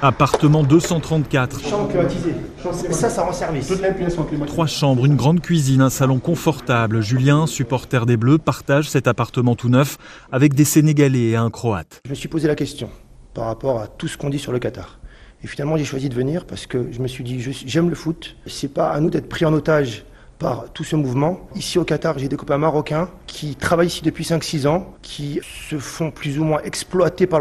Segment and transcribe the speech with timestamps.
[0.00, 1.60] Appartement 234.
[1.60, 2.34] Chambre climatisée.
[2.92, 3.66] Ça, ça rend service.
[3.66, 4.54] Toutes les pièces sont climatisées.
[4.54, 7.00] Trois chambres, une grande cuisine, un salon confortable.
[7.00, 9.98] Julien, supporter des Bleus, partage cet appartement tout neuf
[10.30, 12.00] avec des Sénégalais et un Croate.
[12.04, 12.90] Je me suis posé la question
[13.34, 15.00] par rapport à tout ce qu'on dit sur le Qatar.
[15.42, 18.36] Et finalement, j'ai choisi de venir parce que je me suis dit, j'aime le foot.
[18.46, 20.04] C'est pas à nous d'être pris en otage
[20.38, 21.40] par tout ce mouvement.
[21.56, 25.78] Ici au Qatar, j'ai des copains marocains qui travaillent ici depuis 5-6 ans, qui se
[25.78, 27.40] font plus ou moins exploiter par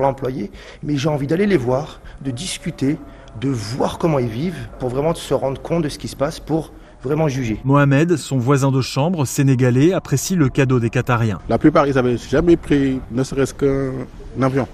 [0.00, 0.50] l'employé.
[0.82, 2.98] Mais j'ai envie d'aller les voir, de discuter,
[3.40, 6.38] de voir comment ils vivent, pour vraiment se rendre compte de ce qui se passe,
[6.40, 6.72] pour
[7.02, 7.60] vraiment juger.
[7.64, 11.38] Mohamed, son voisin de chambre, sénégalais, apprécie le cadeau des Qatariens.
[11.48, 14.66] La plupart, ils n'avaient jamais pris ne serait-ce qu'un avion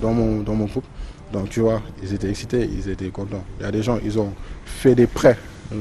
[0.00, 0.84] dans mon, dans mon groupe.
[1.32, 3.44] Donc tu vois, ils étaient excités, ils étaient contents.
[3.58, 4.32] Il y a des gens, ils ont
[4.64, 5.36] fait des prêts,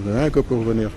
[0.06, 0.90] rien que pour venir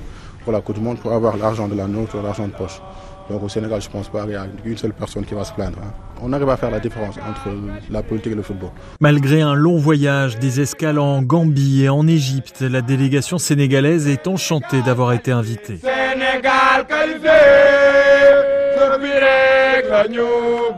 [0.45, 2.81] pour la Coupe du Monde, pour avoir l'argent de la nôtre, l'argent de poche.
[3.29, 5.53] Donc au Sénégal, je pense pas qu'il y a une seule personne qui va se
[5.53, 5.79] plaindre.
[5.83, 5.93] hein.
[6.23, 7.49] On arrive à faire la différence entre
[7.91, 8.71] la politique et le football.
[9.01, 14.29] Malgré un long voyage, des escales en Gambie et en Égypte, la délégation sénégalaise est
[14.29, 15.81] enchantée d'avoir été invitée.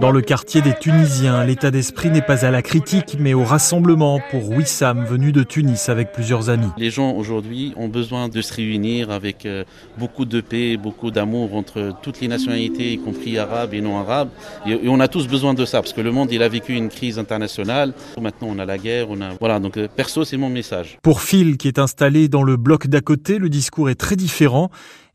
[0.01, 4.21] Dans le quartier des Tunisiens, l'état d'esprit n'est pas à la critique, mais au rassemblement
[4.31, 6.69] pour Wissam, venu de Tunis avec plusieurs amis.
[6.77, 9.65] Les gens aujourd'hui ont besoin de se réunir avec euh,
[9.99, 14.29] beaucoup de paix, beaucoup d'amour entre toutes les nationalités, y compris arabes et non arabes.
[14.67, 16.91] Et, on a tous besoin de ça parce que le monde il a vécu une
[16.91, 17.93] crise internationale.
[18.21, 20.99] Maintenant on a la guerre, on a voilà donc euh, perso c'est mon message.
[21.03, 24.71] Pour Phil, qui est installé dans le bloc d'à côté, le discours est très différent.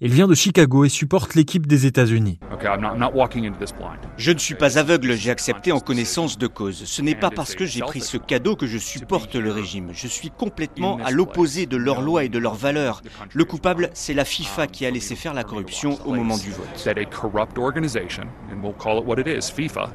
[0.05, 2.37] Il vient de Chicago et supporte l'équipe des États-Unis.
[2.53, 3.99] Okay, I'm not, I'm not walking into this blind.
[4.17, 6.83] Je ne suis pas aveugle, j'ai accepté en connaissance de cause.
[6.85, 9.89] Ce n'est pas parce que j'ai pris ce cadeau que je supporte le régime.
[9.93, 13.01] Je suis complètement à l'opposé de leurs lois et de leurs valeurs.
[13.33, 16.67] Le coupable, c'est la FIFA qui a laissé faire la corruption au moment du vote.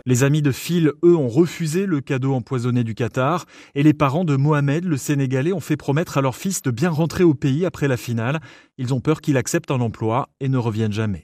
[0.06, 3.46] Les amis de Phil, eux, ont refusé le cadeau empoisonné du Qatar.
[3.74, 6.90] Et les parents de Mohamed, le Sénégalais, ont fait promettre à leur fils de bien
[6.90, 8.40] rentrer au pays après la finale.
[8.76, 11.16] Ils ont peur qu'il accepte un emploi et ne revienne jamais.